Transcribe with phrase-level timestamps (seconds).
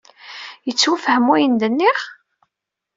[0.67, 1.99] Yettwafham wayen d-nniɣ?